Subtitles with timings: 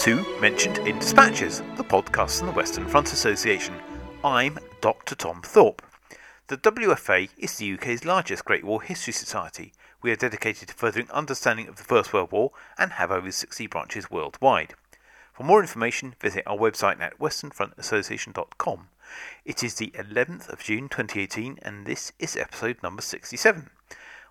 [0.00, 3.74] To Mentioned in Dispatches, the podcast from the Western Front Association.
[4.24, 5.14] I'm Dr.
[5.14, 5.82] Tom Thorpe.
[6.46, 9.74] The WFA is the UK's largest Great War History Society.
[10.00, 13.66] We are dedicated to furthering understanding of the First World War and have over 60
[13.66, 14.72] branches worldwide.
[15.34, 18.88] For more information, visit our website at westernfrontassociation.com.
[19.44, 23.68] It is the 11th of June 2018 and this is episode number 67.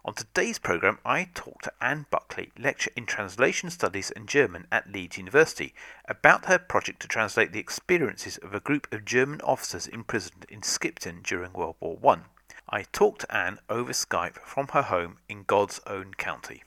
[0.06, 4.90] On today's programme, I talk to Anne Buckley, lecturer in Translation Studies and German at
[4.90, 5.74] Leeds University,
[6.08, 10.64] about her project to translate the experiences of a group of German officers imprisoned in
[10.64, 12.24] Skipton during World War One.
[12.70, 12.80] I.
[12.80, 16.64] I talked to Anne over Skype from her home in God's own county.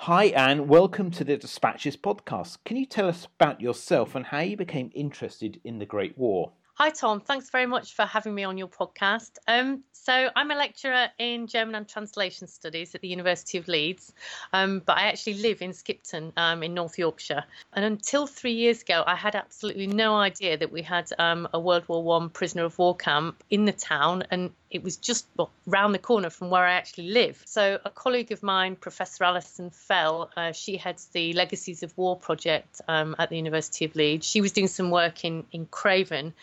[0.00, 0.66] Hi, Anne.
[0.66, 2.58] Welcome to the Dispatches podcast.
[2.64, 6.50] Can you tell us about yourself and how you became interested in the Great War?
[6.76, 7.20] Hi, Tom.
[7.20, 9.38] Thanks very much for having me on your podcast.
[9.46, 14.12] Um, so, I'm a lecturer in German and Translation Studies at the University of Leeds,
[14.52, 17.44] um, but I actually live in Skipton um, in North Yorkshire.
[17.74, 21.60] And until three years ago, I had absolutely no idea that we had um, a
[21.60, 25.52] World War One prisoner of war camp in the town, and it was just well,
[25.66, 27.40] round the corner from where I actually live.
[27.46, 32.16] So, a colleague of mine, Professor Alison Fell, uh, she heads the Legacies of War
[32.16, 34.28] project um, at the University of Leeds.
[34.28, 36.34] She was doing some work in in Craven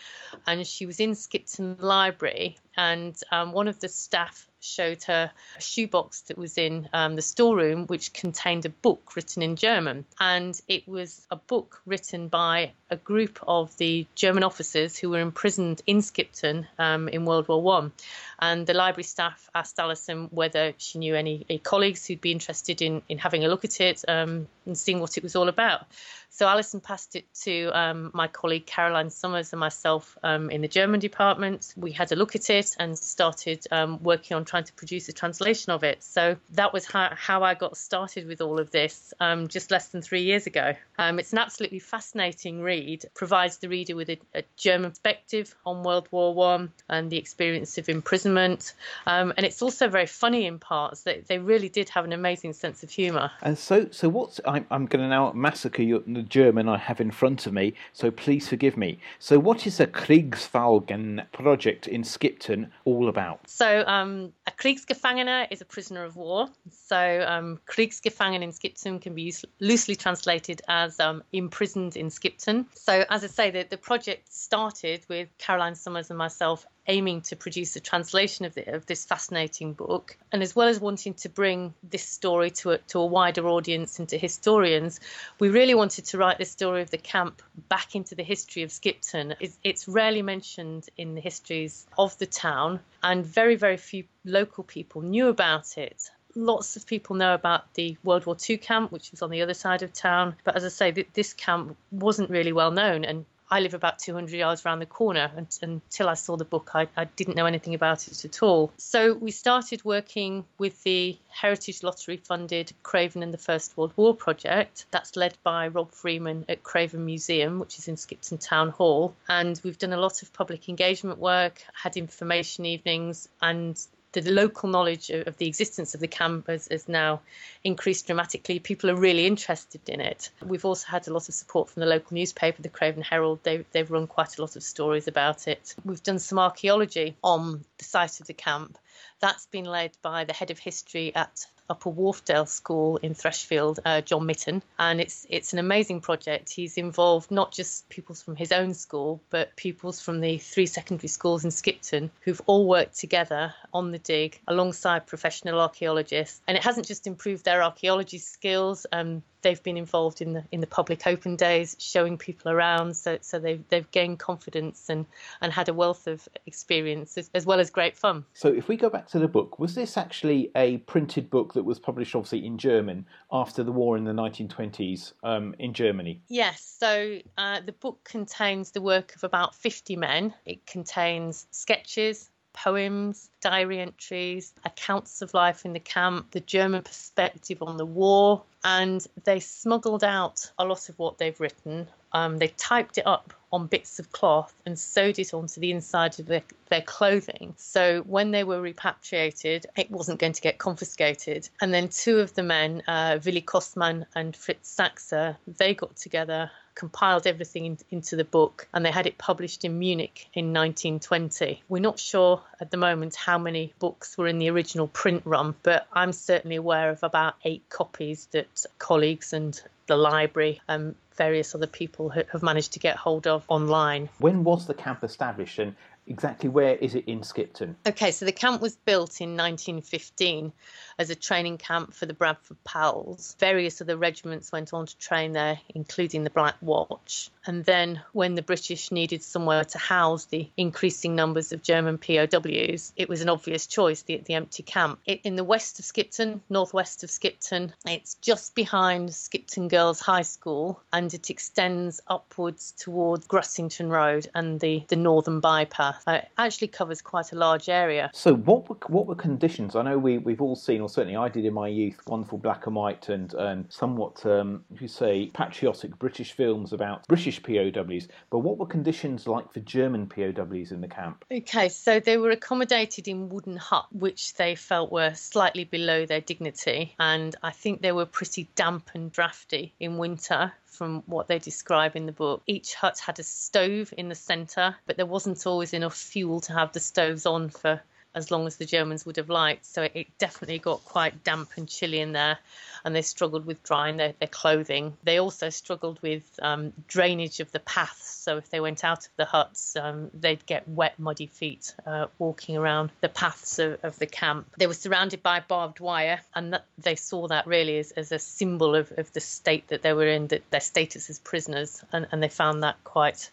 [0.46, 5.60] and she was in Skipton Library, and um, one of the staff showed her a
[5.60, 10.04] shoebox that was in um, the storeroom, which contained a book written in German.
[10.20, 15.20] And it was a book written by a group of the German officers who were
[15.20, 17.92] imprisoned in Skipton um, in World War One.
[18.38, 22.82] And the library staff asked Alison whether she knew any, any colleagues who'd be interested
[22.82, 25.86] in, in having a look at it um, and seeing what it was all about.
[26.34, 30.66] So Alison passed it to um, my colleague Caroline Summers and myself um, in the
[30.66, 31.74] German department.
[31.76, 35.12] We had a look at it and started um, working on trying to produce a
[35.12, 36.02] translation of it.
[36.02, 39.88] So that was how, how I got started with all of this um, just less
[39.88, 40.74] than three years ago.
[40.98, 43.04] Um, it's an absolutely fascinating read.
[43.12, 47.76] Provides the reader with a, a, German perspective on World War One and the experience
[47.76, 48.72] of imprisonment.
[49.06, 51.02] Um, and it's also very funny in parts.
[51.02, 53.30] That they really did have an amazing sense of humour.
[53.42, 57.10] And so, so what's I'm, I'm going to now massacre your German I have in
[57.10, 58.98] front of me, so please forgive me.
[59.18, 63.40] So, what is a Kriegsfalgen project in Skipton all about?
[63.48, 66.48] So, um, a Kriegsgefangener is a prisoner of war.
[66.70, 72.66] So, um, Kriegsgefangen in Skipton can be loosely translated as um, imprisoned in Skipton.
[72.74, 77.36] So, as I say, the, the project started with Caroline Summers and myself aiming to
[77.36, 80.16] produce a translation of, the, of, this fascinating book.
[80.32, 83.98] And as well as wanting to bring this story to a, to a wider audience
[83.98, 85.00] and to historians,
[85.38, 88.72] we really wanted to write the story of the camp back into the history of
[88.72, 89.34] Skipton.
[89.40, 94.64] It's, it's rarely mentioned in the histories of the town, and very, very few local
[94.64, 99.10] people knew about it lots of people know about the World War II camp, which
[99.10, 100.34] was on the other side of town.
[100.44, 104.34] But as I say, this camp wasn't really well known, and I live about 200
[104.34, 105.30] yards around the corner.
[105.36, 108.72] And, until I saw the book, I, I, didn't know anything about it at all.
[108.78, 114.16] So we started working with the Heritage Lottery funded Craven and the First World War
[114.16, 114.86] project.
[114.90, 119.14] That's led by Rob Freeman at Craven Museum, which is in Skipton Town Hall.
[119.28, 123.78] And we've done a lot of public engagement work, had information evenings, and
[124.20, 127.20] the local knowledge of the existence of the camp has, has, now
[127.64, 128.58] increased dramatically.
[128.58, 130.30] People are really interested in it.
[130.44, 133.40] We've also had a lot of support from the local newspaper, the Craven Herald.
[133.42, 135.74] They, they've run quite a lot of stories about it.
[135.84, 138.78] We've done some archaeology on the site of the camp.
[139.20, 144.00] That's been led by the head of history at Upper Wharfedale School in Threshfield, uh,
[144.02, 146.50] John Mitten, and it's it's an amazing project.
[146.50, 151.08] He's involved not just pupils from his own school, but pupils from the three secondary
[151.08, 156.42] schools in Skipton who've all worked together on the dig alongside professional archaeologists.
[156.46, 158.86] And it hasn't just improved their archaeology skills.
[158.92, 162.96] Um, they've been involved in the in the public open days, showing people around.
[162.96, 165.06] So so they've they've gained confidence and
[165.40, 168.24] and had a wealth of experience as, as well as great fun.
[168.34, 171.64] So if we go back to the book, was this actually a printed book that
[171.64, 176.20] was published obviously in German after the war in the 1920s um, in Germany?
[176.28, 176.76] Yes.
[176.78, 180.34] So uh, the book contains the work of about 50 men.
[180.44, 187.62] It contains sketches, poems, diary entries, accounts of life in the camp, the German perspective
[187.62, 191.88] on the war, and they smuggled out a lot of what they've written.
[192.12, 196.18] Um, they typed it up on bits of cloth and sewed it onto the inside
[196.18, 197.54] of their, their clothing.
[197.58, 201.48] So when they were repatriated, it wasn't going to get confiscated.
[201.60, 206.50] And then two of the men, uh, Willi Kostmann and Fritz Sachsse, they got together
[206.74, 211.62] compiled everything in, into the book and they had it published in Munich in 1920.
[211.68, 215.54] We're not sure at the moment how many books were in the original print run,
[215.62, 221.54] but I'm certainly aware of about eight copies that colleagues and the library, and various
[221.54, 224.08] other people have managed to get hold of online.
[224.18, 225.74] When was the camp established and
[226.06, 227.76] exactly where is it in Skipton?
[227.86, 230.52] Okay, so the camp was built in 1915
[230.98, 233.36] as a training camp for the Bradford Pals.
[233.38, 237.30] Various other regiments went on to train there, including the Black Watch.
[237.44, 242.92] And then, when the British needed somewhere to house the increasing numbers of German POWs,
[242.96, 245.00] it was an obvious choice the, the empty camp.
[245.06, 250.22] It, in the west of Skipton, northwest of Skipton, it's just behind Skipton Girls High
[250.22, 256.02] School and it extends upwards towards Grussington Road and the, the northern bypass.
[256.06, 258.10] Uh, it actually covers quite a large area.
[258.14, 259.74] So, what were, what were conditions?
[259.74, 262.66] I know we, we've all seen, or certainly I did in my youth, wonderful black
[262.66, 268.08] and white and um, somewhat, um, you say, patriotic British films about British British POWs,
[268.30, 271.24] but what were conditions like for German POWs in the camp?
[271.30, 276.20] Okay, so they were accommodated in wooden huts, which they felt were slightly below their
[276.20, 281.38] dignity, and I think they were pretty damp and drafty in winter from what they
[281.38, 282.42] describe in the book.
[282.46, 286.52] Each hut had a stove in the centre, but there wasn't always enough fuel to
[286.52, 287.80] have the stoves on for
[288.14, 289.64] as long as the Germans would have liked.
[289.64, 292.38] So it definitely got quite damp and chilly in there,
[292.84, 294.96] and they struggled with drying their, their clothing.
[295.04, 298.06] They also struggled with um, drainage of the paths.
[298.06, 302.06] So if they went out of the huts, um, they'd get wet, muddy feet uh,
[302.18, 304.46] walking around the paths of, of, the camp.
[304.58, 308.18] They were surrounded by barbed wire, and that, they saw that really as, as a
[308.18, 312.06] symbol of, of the state that they were in, that their status as prisoners, and,
[312.12, 313.30] and they found that quite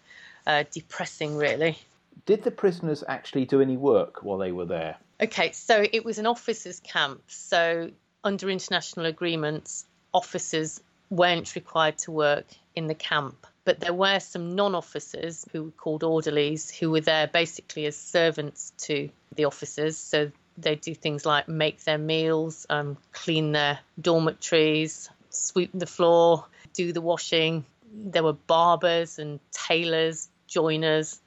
[0.48, 1.78] uh, depressing, really.
[2.26, 4.98] Did the prisoners actually do any work while they were there?
[5.22, 7.22] Okay, so it was an officers' camp.
[7.28, 7.92] So,
[8.24, 12.46] under international agreements, officers weren't required to work
[12.76, 13.48] in the camp.
[13.66, 17.96] But there were some non officers who were called orderlies who were there basically as
[17.96, 19.98] servants to the officers.
[19.98, 26.46] So they do things like make their meals, um, clean their dormitories, sweep the floor,
[26.74, 27.66] do the washing.
[27.94, 31.20] There were barbers and tailors, joiners.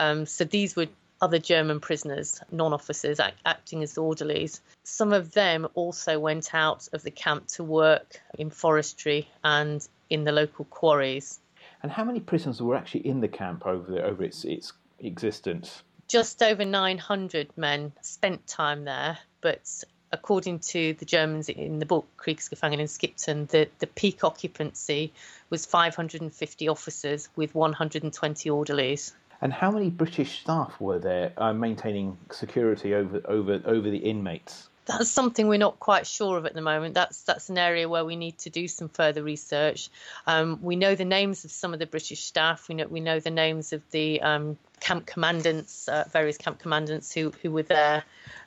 [0.00, 0.86] Um, so these were
[1.20, 4.62] other German prisoners, non officers, act, acting as orderlies.
[4.82, 10.24] Some of them also went out of the camp to work in forestry and in
[10.24, 11.38] the local quarries.
[11.82, 15.82] And how many prisoners were actually in the camp over, the, over its, its existence?
[16.08, 22.06] Just over 900 men spent time there, but according to the Germans in the book
[22.16, 25.12] Kriegsgefangen in Skipton, the, the peak occupancy
[25.50, 29.12] was 550 officers with 120 orderlies.
[29.42, 34.68] And how many British staff were there uh, maintaining security over, over, over the inmates?
[34.86, 36.94] That's something we're not quite sure of at the moment.
[36.94, 39.88] That's that's an area where we need to do some further research.
[40.26, 42.68] Um, we know the names of some of the British staff.
[42.68, 47.12] We know we know the names of the um, camp commandants, uh, various camp commandants
[47.12, 48.02] who who were there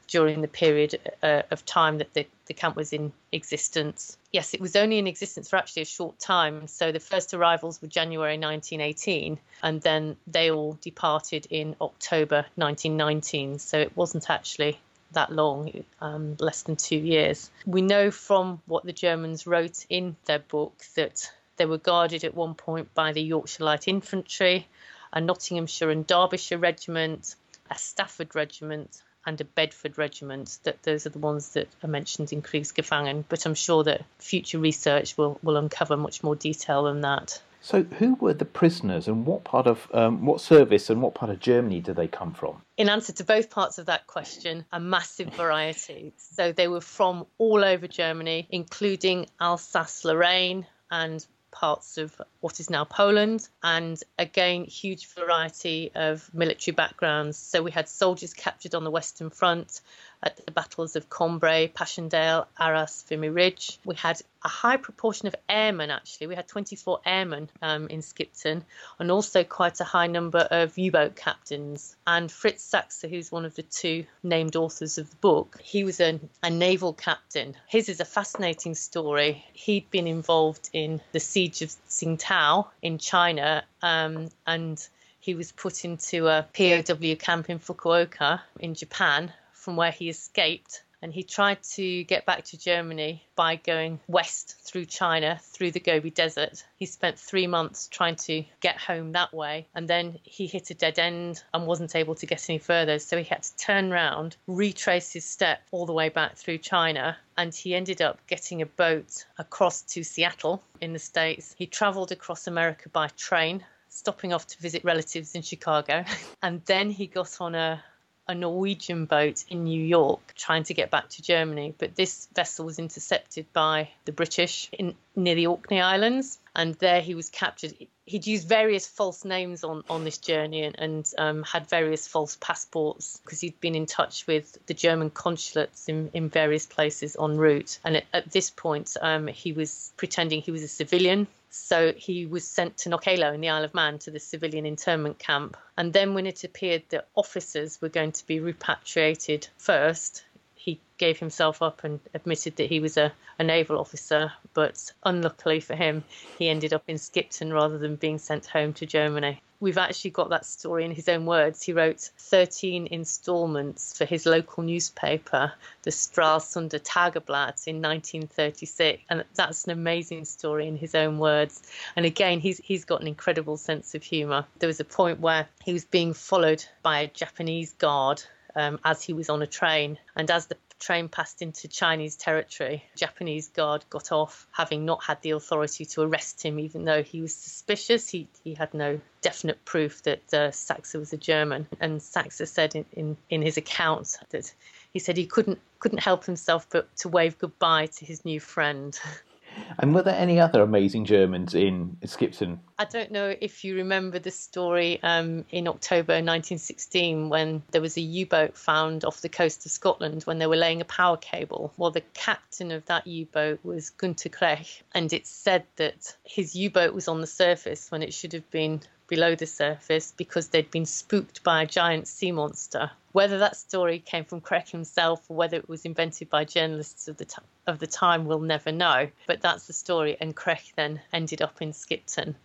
[0.07, 4.17] during the period uh, of time that the, the camp was in existence.
[4.31, 6.67] Yes, it was only in existence for actually a short time.
[6.67, 13.59] So the first arrivals were January 1918, and then they all departed in October 1919.
[13.59, 14.79] So it wasn't actually
[15.13, 17.49] that long, um, less than two years.
[17.65, 22.33] We know from what the Germans wrote in their book that they were guarded at
[22.33, 24.67] one point by the Yorkshire Light Infantry,
[25.11, 27.35] a Nottinghamshire and Derbyshire regiment,
[27.69, 30.59] a Stafford regiment, and a Bedford regiment.
[30.63, 33.23] That those are the ones that are mentioned in Kriegsgefangen.
[33.29, 37.41] But I'm sure that future research will, will uncover much more detail than that.
[37.61, 41.31] So, who were the prisoners, and what part of um, what service and what part
[41.31, 42.61] of Germany did they come from?
[42.75, 46.11] In answer to both parts of that question, a massive variety.
[46.17, 52.69] So, they were from all over Germany, including Alsace Lorraine and parts of what is
[52.69, 57.37] now Poland, and again, huge variety of military backgrounds.
[57.37, 59.79] So we had soldiers captured on the Western Front
[60.23, 63.77] at the battles of Cambrai, Passchendaele, Arras, Vimy Ridge.
[63.85, 66.27] We had a high proportion of airmen, actually.
[66.27, 68.63] We had 24 airmen um, in Skipton
[68.99, 71.95] and also quite a high number of U boat captains.
[72.07, 75.99] And Fritz Sachsse, who's one of the two named authors of the book, he was
[75.99, 77.55] a, a naval captain.
[77.67, 79.45] His is a fascinating story.
[79.53, 84.85] He'd been involved in the siege of Tsingtao in China um, and
[85.19, 89.31] he was put into a POW camp in Fukuoka in Japan
[89.63, 94.55] from where he escaped and he tried to get back to Germany by going west
[94.61, 96.63] through China, through the Gobi Desert.
[96.77, 100.73] He spent three months trying to get home that way, and then he hit a
[100.73, 102.99] dead end and wasn't able to get any further.
[102.99, 107.17] So he had to turn round, retrace his step all the way back through China,
[107.37, 111.53] and he ended up getting a boat across to Seattle in the States.
[111.57, 113.65] He travelled across America by train.
[113.89, 116.03] Stopping off to visit relatives in Chicago.
[116.41, 117.83] And then he got on a
[118.27, 122.65] a Norwegian boat in New York trying to get back to Germany, but this vessel
[122.65, 127.73] was intercepted by the British in, near the Orkney Islands, and there he was captured.
[128.05, 132.37] He'd used various false names on, on this journey and, and um, had various false
[132.39, 137.37] passports because he'd been in touch with the German consulates in, in various places en
[137.37, 137.79] route.
[137.83, 142.25] And at, at this point, um, he was pretending he was a civilian so he
[142.25, 145.55] was sent to Knockaloe in the Isle of Man to the civilian internment camp.
[145.77, 151.19] And then, when it appeared that officers were going to be repatriated first, he gave
[151.19, 154.33] himself up and admitted that he was a, a naval officer.
[154.55, 156.03] But unluckily for him,
[156.39, 160.29] he ended up in Skipton rather than being sent home to Germany we've actually got
[160.29, 161.63] that story in his own words.
[161.63, 165.53] He wrote 13 installments for his local newspaper,
[165.83, 171.63] the Stralsunder Tageblatt, in 1936, and that's an amazing story in his own words.
[171.95, 174.45] And again, he's he's got an incredible sense of humour.
[174.59, 178.21] There was a point where he was being followed by a Japanese guard
[178.55, 179.97] um, as he was on a train.
[180.15, 185.21] And as the train passed into Chinese territory, Japanese guard got off, having not had
[185.21, 188.09] the authority to arrest him, even though he was suspicious.
[188.09, 191.67] He, he had no definite proof that uh, Sachsse was a German.
[191.79, 194.53] And Sachsse said in, in, in his account that
[194.91, 198.97] he said he couldn't couldn't help himself but to wave goodbye to his new friend.
[199.79, 202.59] And were there any other amazing Germans in Skipton?
[202.77, 207.97] I don't know if you remember the story um, in October 1916 when there was
[207.97, 211.17] a U boat found off the coast of Scotland when they were laying a power
[211.17, 211.73] cable.
[211.77, 216.55] Well, the captain of that U boat was Gunter Krech, and it's said that his
[216.55, 220.47] U boat was on the surface when it should have been below the surface because
[220.47, 222.91] they'd been spooked by a giant sea monster.
[223.11, 227.17] Whether that story came from Krech himself or whether it was invented by journalists of
[227.17, 229.09] the, t- of the time, we'll never know.
[229.27, 232.35] But that's the story, and Krech then ended up in Skipton.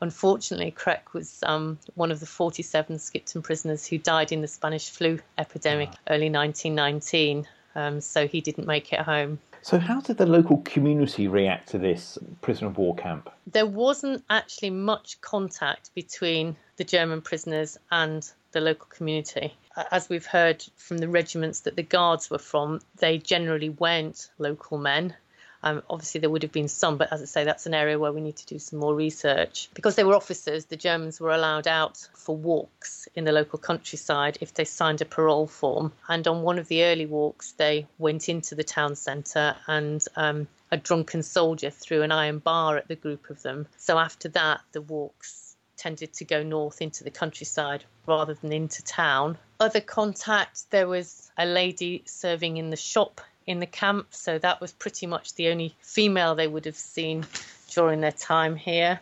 [0.00, 4.90] Unfortunately, Krech was um, one of the 47 Skipton prisoners who died in the Spanish
[4.90, 9.38] flu epidemic early 1919, um, so he didn't make it home.
[9.64, 13.30] So, how did the local community react to this prisoner of war camp?
[13.46, 19.54] There wasn't actually much contact between the German prisoners and the local community.
[19.92, 24.78] As we've heard from the regiments that the guards were from, they generally weren't local
[24.78, 25.14] men.
[25.62, 28.12] Um, obviously, there would have been some, but as I say, that's an area where
[28.12, 29.68] we need to do some more research.
[29.74, 34.38] Because they were officers, the Germans were allowed out for walks in the local countryside
[34.40, 35.92] if they signed a parole form.
[36.08, 40.48] And on one of the early walks, they went into the town centre and um,
[40.70, 43.66] a drunken soldier threw an iron bar at the group of them.
[43.76, 48.82] So after that, the walks tended to go north into the countryside rather than into
[48.84, 49.36] town.
[49.58, 54.60] Other contact, there was a lady serving in the shop in the camp, so that
[54.60, 57.24] was pretty much the only female they would have seen
[57.70, 59.00] during their time here.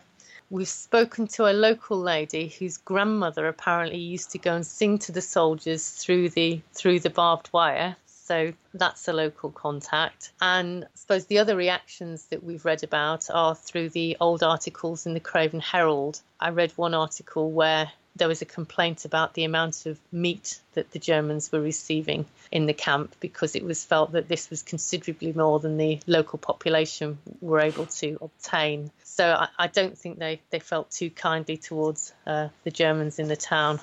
[0.49, 5.13] We've spoken to a local lady whose grandmother apparently used to go and sing to
[5.13, 7.95] the soldiers through the through the barbed wire.
[8.05, 10.31] So that's a local contact.
[10.41, 15.05] And I suppose the other reactions that we've read about are through the old articles
[15.05, 16.21] in the Craven Herald.
[16.39, 17.91] I read one article where
[18.21, 22.67] there was a complaint about the amount of meat that the Germans were receiving in
[22.67, 27.17] the camp because it was felt that this was considerably more than the local population
[27.41, 28.91] were able to obtain.
[29.03, 33.27] So I, I don't think they, they felt too kindly towards uh, the Germans in
[33.27, 33.79] the town.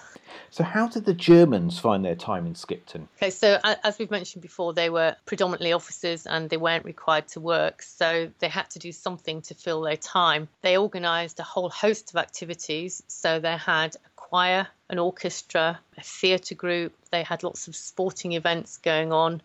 [0.50, 3.08] So, how did the Germans find their time in Skipton?
[3.16, 7.40] Okay, so as we've mentioned before, they were predominantly officers and they weren't required to
[7.40, 10.48] work, so they had to do something to fill their time.
[10.62, 16.02] They organised a whole host of activities, so they had a choir, an orchestra, a
[16.02, 16.92] theatre group.
[17.10, 19.40] They had lots of sporting events going on,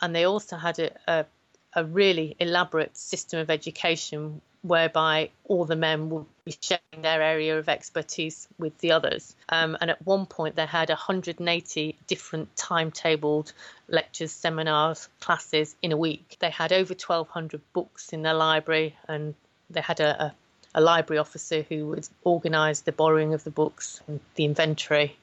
[0.00, 1.26] and they also had a, a,
[1.74, 7.58] a really elaborate system of education whereby all the men would be sharing their area
[7.58, 9.34] of expertise with the others.
[9.48, 13.52] Um, and at one point, they had 180 different timetabled
[13.88, 16.36] lectures, seminars, classes in a week.
[16.38, 19.34] They had over 1,200 books in their library, and
[19.68, 20.34] they had a, a
[20.74, 25.16] a library officer who would organise the borrowing of the books and the inventory.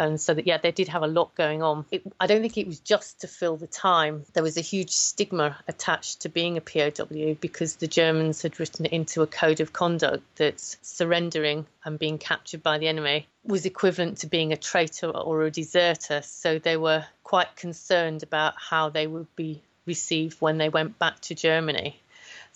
[0.00, 1.84] And so that yeah, they did have a lot going on.
[1.90, 4.24] It, I don't think it was just to fill the time.
[4.32, 8.86] There was a huge stigma attached to being a POW because the Germans had written
[8.86, 13.66] it into a code of conduct that surrendering and being captured by the enemy was
[13.66, 16.22] equivalent to being a traitor or a deserter.
[16.22, 21.18] So they were quite concerned about how they would be received when they went back
[21.22, 22.00] to Germany.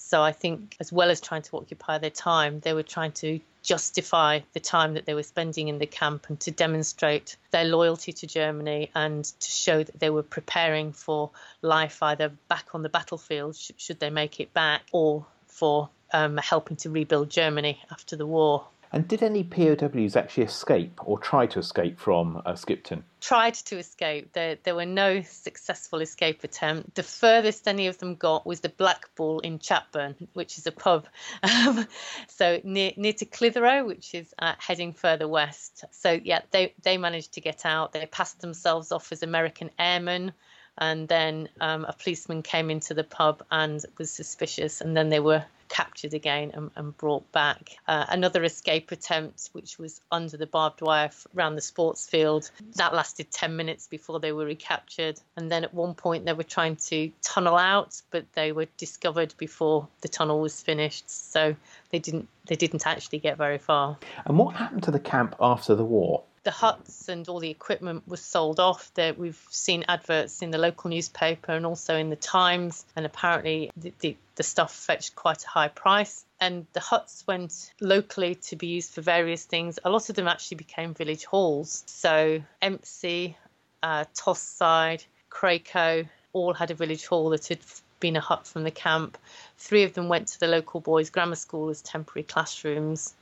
[0.04, 3.40] So I think, as well as trying to occupy their time, they were trying to
[3.62, 8.12] justify the time that they were spending in the camp and to demonstrate their loyalty
[8.12, 11.30] to Germany and to show that they were preparing for
[11.62, 16.76] life either back on the battlefield, should they make it back, or for um, helping
[16.78, 18.66] to rebuild Germany after the war.
[18.94, 23.04] And did any POWs actually escape or try to escape from uh, Skipton?
[23.22, 24.34] Tried to escape.
[24.34, 26.94] There, there were no successful escape attempt.
[26.94, 30.72] The furthest any of them got was the Black Bull in Chatburn, which is a
[30.72, 31.06] pub.
[31.62, 31.86] Um,
[32.28, 35.84] so near, near to Clitheroe, which is uh, heading further west.
[35.92, 37.92] So yeah, they, they managed to get out.
[37.92, 40.32] They passed themselves off as American airmen
[40.78, 45.20] and then um, a policeman came into the pub and was suspicious, and then they
[45.20, 47.76] were captured again and, and brought back.
[47.88, 52.92] Uh, another escape attempt, which was under the barbed wire around the sports field, that
[52.92, 55.18] lasted 10 minutes before they were recaptured.
[55.36, 59.34] And then at one point they were trying to tunnel out, but they were discovered
[59.38, 61.08] before the tunnel was finished.
[61.08, 61.56] So
[61.90, 63.96] they didn't they didn't actually get very far.
[64.26, 66.24] And what happened to the camp after the war?
[66.44, 68.92] The huts and all the equipment was sold off.
[68.94, 73.70] That we've seen adverts in the local newspaper and also in the Times, and apparently
[73.76, 76.24] the, the, the stuff fetched quite a high price.
[76.40, 79.78] And the huts went locally to be used for various things.
[79.84, 81.84] A lot of them actually became village halls.
[81.86, 83.36] So Embsay,
[83.82, 87.60] uh, Tosside, Cracoe all had a village hall that had
[88.00, 89.16] been a hut from the camp.
[89.58, 93.14] Three of them went to the local boys' grammar school as temporary classrooms.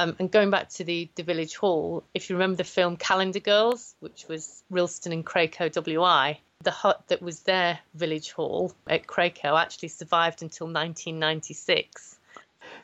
[0.00, 3.38] Um, and going back to the, the village hall, if you remember the film Calendar
[3.38, 9.06] Girls, which was Rylstone and Cracoe WI, the hut that was their village hall at
[9.06, 12.18] Cracoe actually survived until 1996.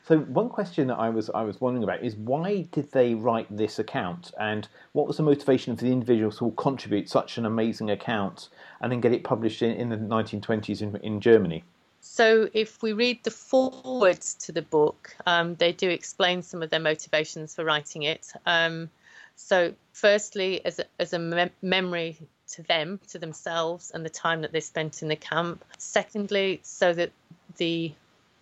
[0.03, 3.47] So one question that I was I was wondering about is why did they write
[3.49, 7.89] this account, and what was the motivation for the individuals who contribute such an amazing
[7.89, 11.63] account and then get it published in, in the 1920s in, in Germany?
[11.99, 16.69] So, if we read the forwards to the book, um, they do explain some of
[16.69, 18.31] their motivations for writing it.
[18.45, 18.89] Um,
[19.35, 22.17] so, firstly, as a, as a mem- memory
[22.53, 25.63] to them, to themselves, and the time that they spent in the camp.
[25.77, 27.11] Secondly, so that
[27.57, 27.93] the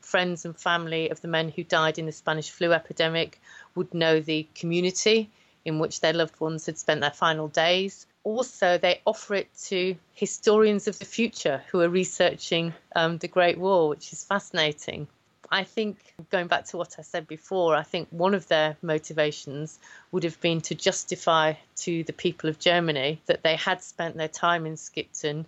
[0.01, 3.41] friends and family of the men who died in the Spanish flu epidemic
[3.73, 5.29] would know the community
[5.65, 9.95] in which their loved ones had spent their final days also they offer it to
[10.13, 15.07] historians of the future who are researching um, the Great War, which is fascinating.
[15.51, 15.97] I think,
[16.31, 19.79] going back to what I said before, I think one of their motivations
[20.11, 24.27] would have been to justify to the people of Germany that they had spent their
[24.27, 25.45] time in Skipton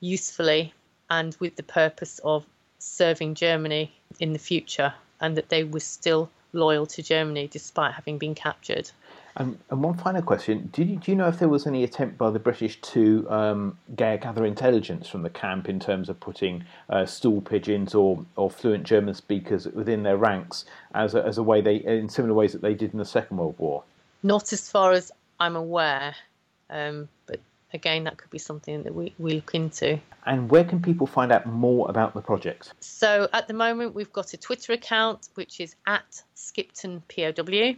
[0.00, 0.74] usefully
[1.08, 2.44] and with the purpose of
[2.80, 8.18] serving Germany in the future, and that they were still loyal to Germany despite having
[8.18, 8.90] been captured.
[9.36, 12.16] And, and one final question: do you, do you know if there was any attempt
[12.16, 17.04] by the British to um, gather intelligence from the camp in terms of putting uh,
[17.04, 21.60] stool pigeons or, or fluent German speakers within their ranks as a, as a way
[21.60, 23.82] they in similar ways that they did in the Second World War?
[24.22, 26.14] Not as far as I'm aware,
[26.70, 27.40] um, but
[27.74, 30.00] again, that could be something that we, we look into.
[30.24, 32.72] And where can people find out more about the project?
[32.80, 37.76] So at the moment, we've got a Twitter account which is at Skipton POW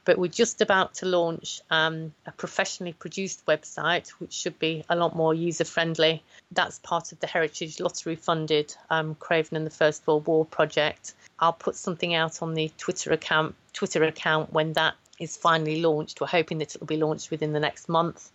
[0.06, 4.96] But we're just about to launch um, a professionally produced website, which should be a
[4.96, 6.24] lot more user friendly.
[6.52, 11.14] That's part of the Heritage Lottery funded um, Craven and the First World War project.
[11.40, 16.22] I'll put something out on the Twitter account Twitter account when that is finally launched.
[16.22, 18.32] We're hoping that it'll be launched within the next month.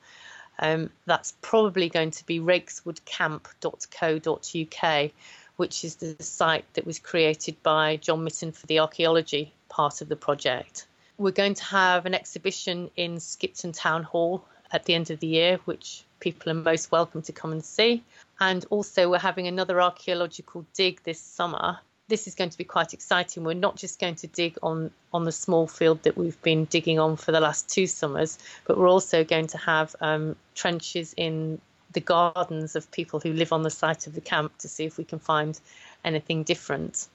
[0.59, 5.11] Um, that's probably going to be raikeswoodcamp.co.uk,
[5.57, 10.09] which is the site that was created by John Mitten for the archaeology part of
[10.09, 10.87] the project.
[11.19, 15.27] We're going to have an exhibition in Skipton Town Hall at the end of the
[15.27, 18.03] year, which people are most welcome to come and see.
[18.41, 21.79] And also, we're having another archaeological dig this summer
[22.13, 23.43] this is going to be quite exciting.
[23.43, 26.99] We're not just going to dig on on the small field that we've been digging
[26.99, 31.59] on for the last two summers, but we're also going to have um, trenches in
[31.93, 34.99] the gardens of people who live on the site of the camp to see if
[34.99, 35.59] we can find
[36.05, 37.09] anything different.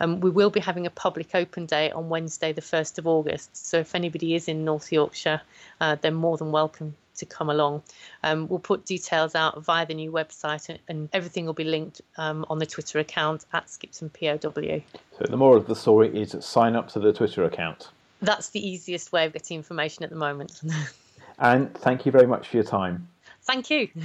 [0.00, 3.56] Um, we will be having a public open day on Wednesday, the 1st of August.
[3.56, 5.40] So if anybody is in North Yorkshire,
[5.80, 7.82] uh, they're more than welcome to come along.
[8.22, 12.00] Um, we'll put details out via the new website and, and everything will be linked
[12.16, 14.80] um, on the Twitter account at Skipton POW.
[15.18, 17.88] So the moral of the story is sign up to the Twitter account.
[18.20, 20.60] That's the easiest way of getting information at the moment.
[21.38, 23.08] and thank you very much for your time.
[23.42, 23.88] Thank you.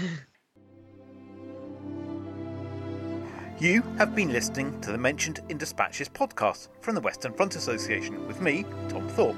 [3.59, 8.27] You have been listening to the Mentioned in Dispatches podcast from the Western Front Association
[8.27, 9.35] with me, Tom Thorpe.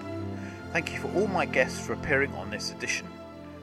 [0.74, 3.08] Thank you for all my guests for appearing on this edition.